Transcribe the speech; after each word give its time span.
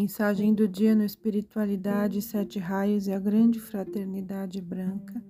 Mensagem 0.00 0.54
do 0.54 0.68
dia 0.68 0.94
no 0.94 1.04
Espiritualidade, 1.04 2.22
Sete 2.22 2.60
Raios 2.60 3.08
e 3.08 3.12
a 3.12 3.18
Grande 3.18 3.58
Fraternidade 3.58 4.60
Branca. 4.62 5.20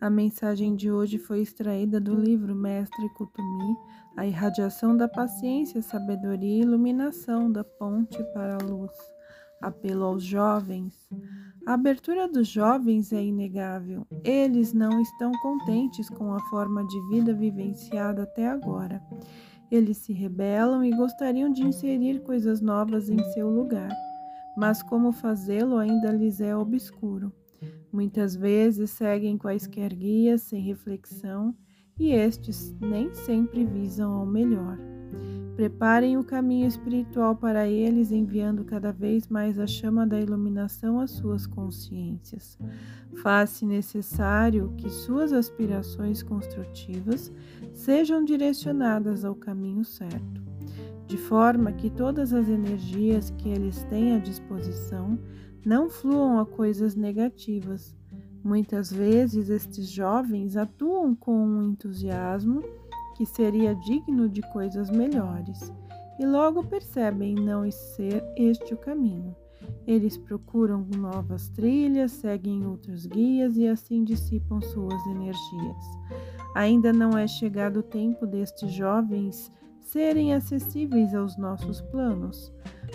A 0.00 0.08
mensagem 0.08 0.76
de 0.76 0.92
hoje 0.92 1.18
foi 1.18 1.40
extraída 1.40 2.00
do 2.00 2.14
livro 2.14 2.54
Mestre 2.54 3.08
Kutumi, 3.16 3.74
A 4.16 4.24
Irradiação 4.24 4.96
da 4.96 5.08
Paciência, 5.08 5.82
Sabedoria 5.82 6.58
e 6.58 6.60
Iluminação 6.60 7.50
da 7.50 7.64
Ponte 7.64 8.22
para 8.32 8.58
a 8.58 8.64
Luz. 8.64 8.92
Apelo 9.60 10.04
aos 10.04 10.22
jovens. 10.22 10.96
A 11.66 11.74
abertura 11.74 12.28
dos 12.28 12.46
jovens 12.46 13.12
é 13.12 13.24
inegável. 13.24 14.06
Eles 14.22 14.72
não 14.72 15.00
estão 15.00 15.32
contentes 15.42 16.08
com 16.08 16.32
a 16.32 16.38
forma 16.42 16.86
de 16.86 17.08
vida 17.08 17.34
vivenciada 17.34 18.22
até 18.22 18.46
agora. 18.46 19.02
Eles 19.68 19.96
se 19.96 20.12
rebelam 20.12 20.84
e 20.84 20.94
gostariam 20.94 21.50
de 21.50 21.64
inserir 21.64 22.20
coisas 22.20 22.60
novas 22.60 23.08
em 23.08 23.18
seu 23.32 23.48
lugar, 23.48 23.90
mas 24.56 24.82
como 24.82 25.12
fazê-lo 25.12 25.76
ainda 25.76 26.10
lhes 26.10 26.40
é 26.40 26.56
obscuro. 26.56 27.32
Muitas 27.92 28.34
vezes 28.34 28.90
seguem 28.90 29.36
quaisquer 29.36 29.94
guias 29.94 30.42
sem 30.42 30.60
reflexão 30.62 31.54
e 31.98 32.10
estes 32.10 32.74
nem 32.80 33.12
sempre 33.14 33.64
visam 33.64 34.12
ao 34.12 34.26
melhor. 34.26 34.78
Preparem 35.54 36.16
o 36.16 36.24
caminho 36.24 36.66
espiritual 36.66 37.36
para 37.36 37.68
eles, 37.68 38.10
enviando 38.10 38.64
cada 38.64 38.90
vez 38.90 39.28
mais 39.28 39.58
a 39.58 39.66
chama 39.66 40.06
da 40.06 40.18
iluminação 40.18 40.98
às 40.98 41.10
suas 41.10 41.46
consciências. 41.46 42.58
Faz-se 43.22 43.66
necessário 43.66 44.72
que 44.78 44.88
suas 44.88 45.32
aspirações 45.32 46.22
construtivas 46.22 47.30
sejam 47.74 48.24
direcionadas 48.24 49.26
ao 49.26 49.34
caminho 49.34 49.84
certo, 49.84 50.41
de 51.06 51.16
forma 51.16 51.72
que 51.72 51.90
todas 51.90 52.32
as 52.32 52.48
energias 52.48 53.30
que 53.30 53.48
eles 53.48 53.82
têm 53.84 54.14
à 54.14 54.18
disposição 54.18 55.18
não 55.64 55.88
fluam 55.88 56.38
a 56.38 56.46
coisas 56.46 56.94
negativas. 56.94 57.94
Muitas 58.42 58.92
vezes 58.92 59.48
estes 59.48 59.88
jovens 59.88 60.56
atuam 60.56 61.14
com 61.14 61.36
um 61.36 61.62
entusiasmo 61.62 62.62
que 63.16 63.26
seria 63.26 63.74
digno 63.74 64.28
de 64.28 64.42
coisas 64.52 64.90
melhores, 64.90 65.72
e 66.18 66.26
logo 66.26 66.64
percebem 66.64 67.34
não 67.34 67.70
ser 67.70 68.24
este 68.36 68.74
o 68.74 68.76
caminho. 68.76 69.36
Eles 69.86 70.16
procuram 70.16 70.86
novas 70.96 71.48
trilhas, 71.48 72.12
seguem 72.12 72.66
outros 72.66 73.06
guias 73.06 73.56
e 73.56 73.66
assim 73.66 74.02
dissipam 74.02 74.60
suas 74.60 75.06
energias. 75.06 75.84
Ainda 76.54 76.92
não 76.92 77.16
é 77.16 77.26
chegado 77.26 77.78
o 77.78 77.82
tempo 77.82 78.26
destes 78.26 78.72
jovens 78.72 79.52
serem 79.92 80.32
acessíveis 80.32 81.14
aos 81.14 81.36
nossos 81.36 81.82
planos, 81.82 82.50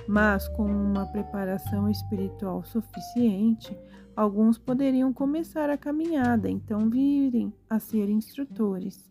mas 0.08 0.48
com 0.50 0.66
uma 0.66 1.06
preparação 1.06 1.88
espiritual 1.88 2.66
suficiente, 2.66 3.78
alguns 4.16 4.58
poderiam 4.58 5.14
começar 5.14 5.70
a 5.70 5.78
caminhada, 5.78 6.50
então 6.50 6.90
virem 6.90 7.54
a 7.70 7.78
ser 7.78 8.10
instrutores. 8.10 9.08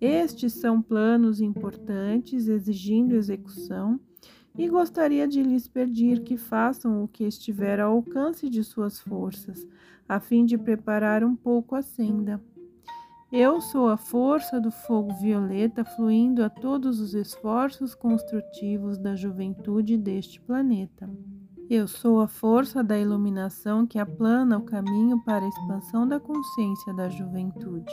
Estes 0.00 0.52
são 0.52 0.80
planos 0.80 1.40
importantes, 1.40 2.46
exigindo 2.46 3.16
execução, 3.16 3.98
e 4.56 4.68
gostaria 4.68 5.26
de 5.26 5.42
lhes 5.42 5.66
pedir 5.66 6.22
que 6.22 6.36
façam 6.36 7.02
o 7.02 7.08
que 7.08 7.24
estiver 7.24 7.80
ao 7.80 7.94
alcance 7.94 8.48
de 8.48 8.62
suas 8.62 9.00
forças, 9.00 9.66
a 10.08 10.20
fim 10.20 10.44
de 10.44 10.56
preparar 10.56 11.24
um 11.24 11.34
pouco 11.34 11.74
a 11.74 11.82
senda. 11.82 12.40
Eu 13.32 13.60
sou 13.60 13.88
a 13.88 13.96
força 13.96 14.60
do 14.60 14.70
fogo 14.70 15.12
violeta 15.14 15.84
fluindo 15.84 16.44
a 16.44 16.48
todos 16.48 17.00
os 17.00 17.12
esforços 17.12 17.92
construtivos 17.92 18.98
da 18.98 19.16
juventude 19.16 19.98
deste 19.98 20.40
planeta. 20.40 21.10
Eu 21.68 21.88
sou 21.88 22.20
a 22.20 22.28
força 22.28 22.84
da 22.84 22.96
iluminação 22.96 23.84
que 23.84 23.98
aplana 23.98 24.56
o 24.56 24.62
caminho 24.62 25.20
para 25.24 25.44
a 25.44 25.48
expansão 25.48 26.06
da 26.06 26.20
consciência 26.20 26.94
da 26.94 27.08
juventude. 27.08 27.92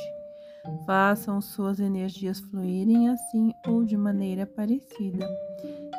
Façam 0.86 1.42
suas 1.42 1.80
energias 1.80 2.40
fluírem 2.40 3.10
assim 3.10 3.52
ou 3.68 3.84
de 3.84 3.98
maneira 3.98 4.46
parecida. 4.46 5.28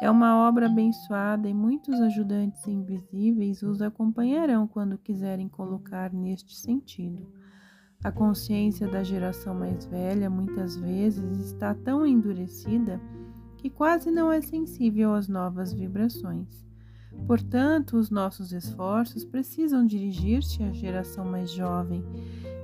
É 0.00 0.09
uma 0.09 0.47
obra 0.47 0.67
abençoada 0.67 1.49
e 1.49 1.53
muitos 1.53 2.00
ajudantes 2.00 2.69
invisíveis 2.69 3.62
os 3.62 3.83
acompanharão 3.83 4.69
quando 4.69 4.97
quiserem 4.97 5.49
colocar 5.49 6.12
neste 6.12 6.55
sentido. 6.55 7.27
A 8.04 8.12
consciência 8.12 8.87
da 8.87 9.03
geração 9.03 9.54
mais 9.54 9.87
velha 9.87 10.28
muitas 10.28 10.76
vezes 10.76 11.41
está 11.41 11.75
tão 11.75 12.06
endurecida 12.06 13.00
que 13.56 13.70
quase 13.70 14.10
não 14.10 14.31
é 14.31 14.42
sensível 14.42 15.15
às 15.15 15.26
novas 15.26 15.72
vibrações. 15.72 16.66
Portanto, 17.26 17.97
os 17.97 18.10
nossos 18.10 18.53
esforços 18.53 19.25
precisam 19.25 19.87
dirigir-se 19.87 20.62
à 20.62 20.70
geração 20.70 21.25
mais 21.25 21.50
jovem 21.50 22.04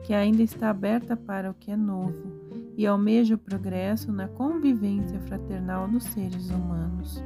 que 0.04 0.12
ainda 0.12 0.42
está 0.42 0.68
aberta 0.68 1.16
para 1.16 1.50
o 1.50 1.54
que 1.54 1.70
é 1.70 1.76
novo 1.76 2.74
e 2.76 2.86
almeja 2.86 3.34
o 3.34 3.38
progresso 3.38 4.12
na 4.12 4.28
convivência 4.28 5.18
fraternal 5.20 5.88
dos 5.88 6.04
seres 6.04 6.50
humanos. 6.50 7.24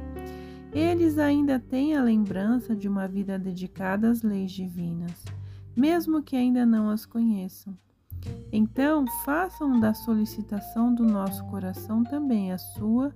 Eles 0.71 1.17
ainda 1.17 1.59
têm 1.59 1.97
a 1.97 2.03
lembrança 2.03 2.73
de 2.73 2.87
uma 2.87 3.09
vida 3.09 3.37
dedicada 3.37 4.09
às 4.09 4.21
leis 4.21 4.53
divinas, 4.53 5.25
mesmo 5.75 6.23
que 6.23 6.37
ainda 6.37 6.65
não 6.65 6.89
as 6.89 7.05
conheçam. 7.05 7.77
Então, 8.51 9.05
façam 9.23 9.79
da 9.79 9.93
solicitação 9.93 10.93
do 10.93 11.03
nosso 11.03 11.43
coração 11.45 12.03
também 12.03 12.51
a 12.51 12.57
sua 12.57 13.13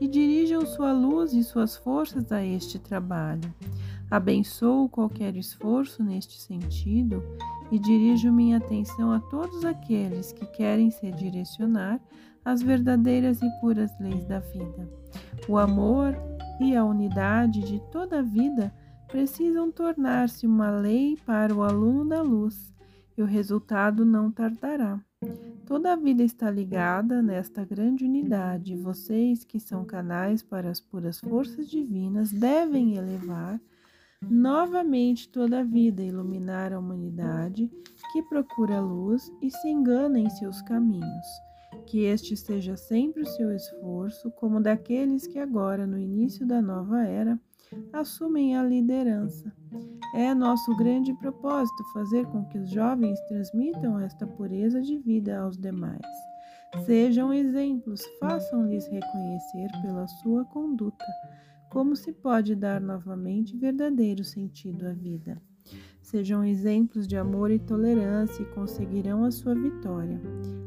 e 0.00 0.08
dirijam 0.08 0.64
sua 0.66 0.92
luz 0.92 1.32
e 1.32 1.44
suas 1.44 1.76
forças 1.76 2.32
a 2.32 2.44
este 2.44 2.78
trabalho. 2.78 3.54
Abençoo 4.10 4.88
qualquer 4.88 5.36
esforço 5.36 6.02
neste 6.02 6.40
sentido 6.40 7.22
e 7.70 7.78
dirijo 7.78 8.32
minha 8.32 8.56
atenção 8.56 9.12
a 9.12 9.20
todos 9.20 9.64
aqueles 9.64 10.32
que 10.32 10.46
querem 10.46 10.90
se 10.90 11.12
direcionar 11.12 12.00
às 12.44 12.62
verdadeiras 12.62 13.40
e 13.40 13.48
puras 13.60 13.92
leis 14.00 14.24
da 14.24 14.40
vida. 14.40 14.90
O 15.48 15.56
amor 15.56 16.16
e 16.60 16.74
a 16.74 16.84
unidade 16.84 17.60
de 17.60 17.80
toda 17.92 18.18
a 18.18 18.22
vida 18.22 18.74
precisam 19.06 19.70
tornar-se 19.70 20.46
uma 20.46 20.70
lei 20.70 21.16
para 21.24 21.54
o 21.54 21.62
aluno 21.62 22.08
da 22.08 22.22
luz, 22.22 22.72
e 23.20 23.22
o 23.22 23.26
resultado 23.26 24.02
não 24.02 24.30
tardará. 24.30 24.98
Toda 25.66 25.92
a 25.92 25.96
vida 25.96 26.22
está 26.22 26.50
ligada 26.50 27.20
nesta 27.20 27.62
grande 27.66 28.02
unidade, 28.02 28.74
vocês, 28.74 29.44
que 29.44 29.60
são 29.60 29.84
canais 29.84 30.42
para 30.42 30.70
as 30.70 30.80
puras 30.80 31.20
forças 31.20 31.68
divinas, 31.68 32.32
devem 32.32 32.96
elevar 32.96 33.60
novamente 34.22 35.28
toda 35.28 35.60
a 35.60 35.62
vida, 35.62 36.02
iluminar 36.02 36.72
a 36.72 36.78
humanidade 36.78 37.70
que 38.10 38.22
procura 38.22 38.78
a 38.78 38.80
luz 38.80 39.30
e 39.42 39.50
se 39.50 39.68
engana 39.68 40.18
em 40.18 40.30
seus 40.30 40.62
caminhos. 40.62 41.26
Que 41.90 42.04
este 42.04 42.36
seja 42.36 42.76
sempre 42.76 43.22
o 43.22 43.26
seu 43.26 43.50
esforço, 43.50 44.30
como 44.30 44.60
daqueles 44.60 45.26
que 45.26 45.40
agora, 45.40 45.88
no 45.88 45.98
início 45.98 46.46
da 46.46 46.62
nova 46.62 47.02
era, 47.02 47.36
assumem 47.92 48.56
a 48.56 48.62
liderança. 48.62 49.52
É 50.14 50.32
nosso 50.32 50.76
grande 50.76 51.12
propósito 51.14 51.82
fazer 51.92 52.26
com 52.26 52.44
que 52.44 52.58
os 52.58 52.70
jovens 52.70 53.20
transmitam 53.22 53.98
esta 53.98 54.24
pureza 54.24 54.80
de 54.80 54.98
vida 54.98 55.40
aos 55.40 55.58
demais. 55.58 55.98
Sejam 56.86 57.34
exemplos, 57.34 58.00
façam-lhes 58.20 58.86
reconhecer 58.86 59.68
pela 59.82 60.06
sua 60.06 60.44
conduta 60.44 61.04
como 61.70 61.96
se 61.96 62.12
pode 62.12 62.54
dar 62.54 62.80
novamente 62.80 63.56
verdadeiro 63.56 64.22
sentido 64.22 64.86
à 64.86 64.92
vida. 64.92 65.42
Sejam 66.10 66.44
exemplos 66.44 67.06
de 67.06 67.16
amor 67.16 67.52
e 67.52 67.58
tolerância 67.60 68.42
e 68.42 68.46
conseguirão 68.46 69.22
a 69.22 69.30
sua 69.30 69.54
vitória, 69.54 70.20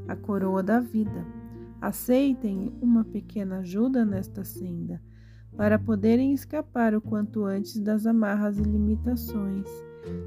a 0.07 0.15
coroa 0.15 0.63
da 0.63 0.79
vida. 0.79 1.27
Aceitem 1.81 2.71
uma 2.81 3.03
pequena 3.03 3.57
ajuda 3.57 4.05
nesta 4.05 4.45
senda, 4.45 5.01
para 5.57 5.78
poderem 5.78 6.31
escapar 6.31 6.95
o 6.95 7.01
quanto 7.01 7.43
antes 7.43 7.78
das 7.78 8.05
amarras 8.05 8.57
e 8.57 8.61
limitações. 8.61 9.67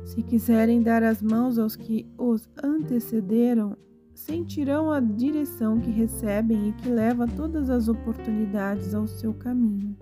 Se 0.04 0.22
quiserem 0.22 0.82
dar 0.82 1.02
as 1.02 1.22
mãos 1.22 1.58
aos 1.58 1.74
que 1.76 2.06
os 2.18 2.46
antecederam, 2.62 3.74
sentirão 4.14 4.92
a 4.92 5.00
direção 5.00 5.80
que 5.80 5.90
recebem 5.90 6.68
e 6.68 6.72
que 6.74 6.90
leva 6.90 7.26
todas 7.26 7.70
as 7.70 7.88
oportunidades 7.88 8.94
ao 8.94 9.06
seu 9.06 9.32
caminho 9.32 9.96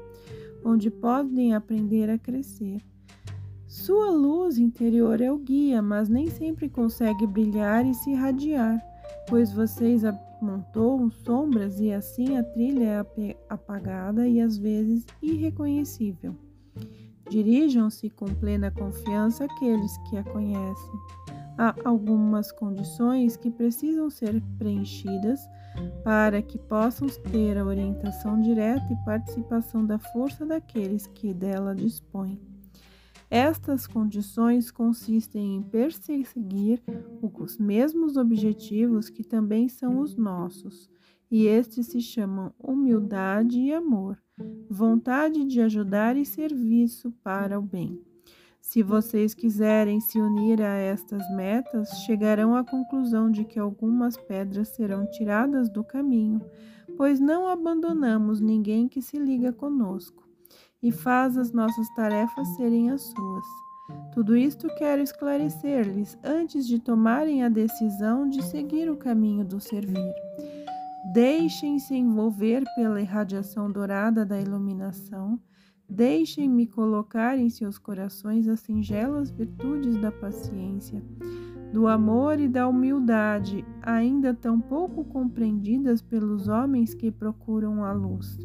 onde 0.64 0.90
podem 0.90 1.54
aprender 1.54 2.08
a 2.08 2.18
crescer. 2.18 2.80
Sua 3.84 4.08
luz 4.08 4.56
interior 4.56 5.20
é 5.20 5.30
o 5.30 5.36
guia, 5.36 5.82
mas 5.82 6.08
nem 6.08 6.30
sempre 6.30 6.70
consegue 6.70 7.26
brilhar 7.26 7.84
e 7.84 7.92
se 7.92 8.12
irradiar, 8.12 8.82
pois 9.28 9.52
vocês 9.52 10.06
amontoam 10.06 11.10
sombras 11.10 11.78
e 11.78 11.92
assim 11.92 12.38
a 12.38 12.42
trilha 12.42 13.06
é 13.18 13.36
apagada 13.46 14.26
e 14.26 14.40
às 14.40 14.56
vezes 14.56 15.04
irreconhecível. 15.20 16.34
Dirijam-se 17.28 18.08
com 18.08 18.24
plena 18.24 18.70
confiança 18.70 19.44
àqueles 19.44 19.98
que 20.08 20.16
a 20.16 20.24
conhecem. 20.24 21.00
Há 21.58 21.74
algumas 21.84 22.50
condições 22.50 23.36
que 23.36 23.50
precisam 23.50 24.08
ser 24.08 24.42
preenchidas 24.56 25.46
para 26.02 26.40
que 26.40 26.56
possam 26.56 27.06
ter 27.30 27.58
a 27.58 27.66
orientação 27.66 28.40
direta 28.40 28.90
e 28.90 29.04
participação 29.04 29.84
da 29.84 29.98
força 29.98 30.46
daqueles 30.46 31.06
que 31.06 31.34
dela 31.34 31.74
dispõem. 31.74 32.53
Estas 33.36 33.88
condições 33.88 34.70
consistem 34.70 35.56
em 35.56 35.62
perseguir 35.64 36.80
os 37.20 37.58
mesmos 37.58 38.16
objetivos 38.16 39.10
que 39.10 39.24
também 39.24 39.68
são 39.68 39.98
os 39.98 40.14
nossos, 40.14 40.88
e 41.28 41.44
estes 41.48 41.88
se 41.88 42.00
chamam 42.00 42.54
humildade 42.56 43.58
e 43.58 43.74
amor, 43.74 44.22
vontade 44.70 45.44
de 45.46 45.60
ajudar 45.60 46.16
e 46.16 46.24
serviço 46.24 47.10
para 47.24 47.58
o 47.58 47.62
bem. 47.62 48.00
Se 48.60 48.84
vocês 48.84 49.34
quiserem 49.34 49.98
se 49.98 50.20
unir 50.20 50.62
a 50.62 50.76
estas 50.76 51.28
metas, 51.34 51.88
chegarão 52.06 52.54
à 52.54 52.62
conclusão 52.62 53.32
de 53.32 53.44
que 53.44 53.58
algumas 53.58 54.16
pedras 54.16 54.68
serão 54.68 55.10
tiradas 55.10 55.68
do 55.68 55.82
caminho, 55.82 56.40
pois 56.96 57.18
não 57.18 57.48
abandonamos 57.48 58.40
ninguém 58.40 58.86
que 58.86 59.02
se 59.02 59.18
liga 59.18 59.52
conosco 59.52 60.24
e 60.84 60.92
faz 60.92 61.36
as 61.36 61.50
nossas 61.50 61.88
tarefas 61.96 62.46
serem 62.56 62.90
as 62.90 63.02
suas. 63.02 63.44
Tudo 64.12 64.36
isto 64.36 64.68
quero 64.78 65.02
esclarecer-lhes 65.02 66.16
antes 66.22 66.66
de 66.66 66.78
tomarem 66.78 67.42
a 67.42 67.48
decisão 67.48 68.28
de 68.28 68.40
seguir 68.42 68.88
o 68.88 68.96
caminho 68.96 69.44
do 69.44 69.58
servir. 69.58 70.14
Deixem-se 71.12 71.94
envolver 71.94 72.62
pela 72.76 73.00
irradiação 73.00 73.70
dourada 73.70 74.24
da 74.24 74.40
iluminação 74.40 75.40
Deixem-me 75.88 76.66
colocar 76.66 77.38
em 77.38 77.50
seus 77.50 77.78
corações 77.78 78.48
as 78.48 78.60
singelas 78.60 79.30
virtudes 79.30 79.96
da 79.98 80.10
paciência, 80.10 81.02
do 81.72 81.86
amor 81.86 82.40
e 82.40 82.48
da 82.48 82.66
humildade, 82.66 83.64
ainda 83.82 84.32
tão 84.32 84.60
pouco 84.60 85.04
compreendidas 85.04 86.00
pelos 86.00 86.48
homens 86.48 86.94
que 86.94 87.10
procuram 87.10 87.84
a 87.84 87.92
luz. 87.92 88.38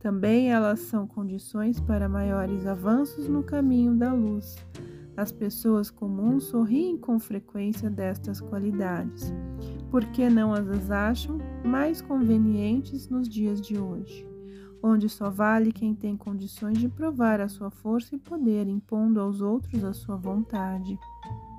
Também 0.00 0.50
elas 0.50 0.80
são 0.80 1.06
condições 1.06 1.78
para 1.78 2.08
maiores 2.08 2.66
avanços 2.66 3.28
no 3.28 3.44
caminho 3.44 3.94
da 3.94 4.12
luz. 4.12 4.56
As 5.16 5.30
pessoas 5.30 5.90
comuns 5.90 6.44
sorriem 6.44 6.96
com 6.96 7.20
frequência 7.20 7.88
destas 7.88 8.40
qualidades, 8.40 9.32
porque 9.90 10.28
não 10.28 10.52
as 10.52 10.90
acham 10.90 11.38
mais 11.64 12.00
convenientes 12.00 13.08
nos 13.08 13.28
dias 13.28 13.60
de 13.60 13.78
hoje 13.78 14.30
onde 14.82 15.08
só 15.08 15.28
vale 15.28 15.72
quem 15.72 15.94
tem 15.94 16.16
condições 16.16 16.78
de 16.78 16.88
provar 16.88 17.40
a 17.40 17.48
sua 17.48 17.70
força 17.70 18.14
e 18.14 18.18
poder, 18.18 18.66
impondo 18.66 19.20
aos 19.20 19.40
outros 19.40 19.84
a 19.84 19.92
sua 19.92 20.16
vontade. 20.16 20.98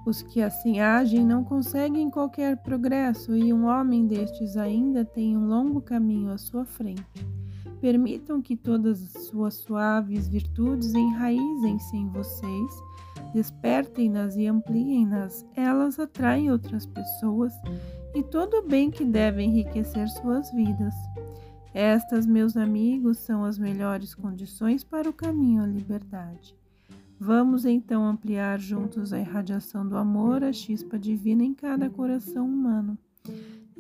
Os 0.06 0.24
que 0.24 0.42
assim 0.42 0.80
agem 0.80 1.24
não 1.24 1.44
conseguem 1.44 2.10
qualquer 2.10 2.58
progresso 2.58 3.36
e 3.36 3.54
um 3.54 3.66
homem 3.66 4.08
destes 4.08 4.58
ainda 4.58 5.06
tem 5.06 5.38
um 5.38 5.48
longo 5.48 5.80
caminho 5.80 6.32
à 6.32 6.38
sua 6.38 6.66
frente. 6.66 7.41
Permitam 7.82 8.44
que 8.44 8.56
todas 8.56 9.02
as 9.02 9.24
suas 9.24 9.56
suaves 9.56 10.28
virtudes 10.28 10.94
enraizem-se 10.94 11.98
em 11.98 12.08
vocês, 12.10 12.72
despertem-nas 13.34 14.36
e 14.36 14.46
ampliem-nas. 14.46 15.44
Elas 15.56 16.00
atraem 16.00 16.52
outras 16.52 16.86
pessoas 16.86 17.52
e 18.14 18.22
todo 18.22 18.58
o 18.58 18.68
bem 18.68 18.92
que 18.92 19.04
deve 19.04 19.42
enriquecer 19.42 20.08
suas 20.10 20.52
vidas. 20.52 20.94
Estas, 21.74 22.28
meus 22.28 22.56
amigos, 22.56 23.18
são 23.18 23.44
as 23.44 23.58
melhores 23.58 24.14
condições 24.14 24.84
para 24.84 25.10
o 25.10 25.14
caminho 25.14 25.64
à 25.64 25.66
liberdade. 25.66 26.56
Vamos 27.20 27.66
então 27.66 28.06
ampliar 28.06 28.60
juntos 28.60 29.12
a 29.12 29.20
irradiação 29.20 29.88
do 29.88 29.98
amor, 29.98 30.44
a 30.44 30.54
chispa 30.54 31.00
divina 31.00 31.44
em 31.44 31.54
cada 31.54 31.90
coração 31.90 32.46
humano. 32.46 32.98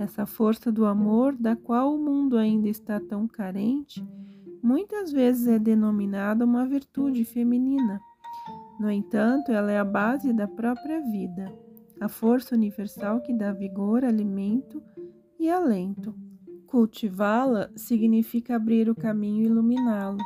Essa 0.01 0.25
força 0.25 0.71
do 0.71 0.85
amor, 0.87 1.35
da 1.35 1.55
qual 1.55 1.93
o 1.93 1.97
mundo 2.03 2.35
ainda 2.35 2.67
está 2.67 2.99
tão 2.99 3.27
carente, 3.27 4.03
muitas 4.59 5.11
vezes 5.11 5.45
é 5.45 5.59
denominada 5.59 6.43
uma 6.43 6.65
virtude 6.65 7.23
feminina. 7.23 8.01
No 8.79 8.89
entanto, 8.89 9.51
ela 9.51 9.71
é 9.71 9.77
a 9.77 9.85
base 9.85 10.33
da 10.33 10.47
própria 10.47 10.99
vida, 11.01 11.53
a 11.99 12.09
força 12.09 12.55
universal 12.55 13.21
que 13.21 13.31
dá 13.31 13.51
vigor, 13.51 14.03
alimento 14.03 14.81
e 15.39 15.51
alento. 15.51 16.15
Cultivá-la 16.65 17.69
significa 17.75 18.55
abrir 18.55 18.89
o 18.89 18.95
caminho 18.95 19.43
e 19.43 19.45
iluminá-lo. 19.45 20.17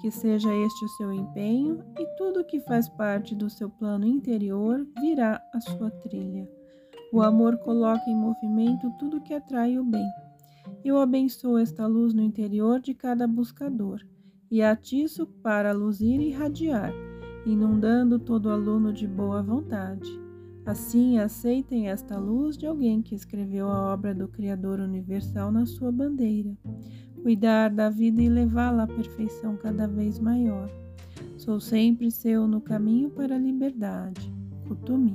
Que 0.00 0.10
seja 0.10 0.48
este 0.54 0.82
o 0.82 0.88
seu 0.88 1.12
empenho 1.12 1.84
e 1.98 2.06
tudo 2.16 2.42
que 2.42 2.58
faz 2.60 2.88
parte 2.88 3.34
do 3.34 3.50
seu 3.50 3.68
plano 3.68 4.06
interior 4.06 4.86
virá 4.98 5.42
à 5.52 5.60
sua 5.60 5.90
trilha. 5.90 6.48
O 7.12 7.22
amor 7.22 7.58
coloca 7.58 8.08
em 8.08 8.14
movimento 8.14 8.90
tudo 8.98 9.20
que 9.20 9.34
atrai 9.34 9.78
o 9.78 9.84
bem. 9.84 10.06
Eu 10.84 10.98
abençoo 10.98 11.58
esta 11.58 11.86
luz 11.86 12.14
no 12.14 12.22
interior 12.22 12.80
de 12.80 12.94
cada 12.94 13.26
buscador 13.26 14.00
e 14.50 14.62
atiço 14.62 15.26
para 15.26 15.72
luzir 15.72 16.20
e 16.20 16.28
irradiar, 16.28 16.92
inundando 17.44 18.18
todo 18.18 18.50
aluno 18.50 18.92
de 18.92 19.06
boa 19.06 19.42
vontade. 19.42 20.08
Assim, 20.64 21.18
aceitem 21.18 21.88
esta 21.88 22.18
luz 22.18 22.56
de 22.56 22.66
alguém 22.66 23.02
que 23.02 23.14
escreveu 23.14 23.68
a 23.68 23.92
obra 23.92 24.14
do 24.14 24.28
Criador 24.28 24.78
Universal 24.78 25.50
na 25.50 25.66
sua 25.66 25.90
bandeira. 25.90 26.56
Cuidar 27.22 27.70
da 27.70 27.90
vida 27.90 28.22
e 28.22 28.28
levá-la 28.28 28.84
à 28.84 28.86
perfeição 28.86 29.56
cada 29.56 29.86
vez 29.86 30.18
maior. 30.18 30.70
Sou 31.36 31.58
sempre 31.58 32.10
seu 32.10 32.46
no 32.46 32.60
caminho 32.60 33.10
para 33.10 33.34
a 33.34 33.38
liberdade. 33.38 34.32
Kutumi. 34.68 35.14